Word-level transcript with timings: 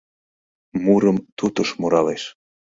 Мурым 0.83 1.17
тутыш 1.37 1.69
муралеш 1.79 2.23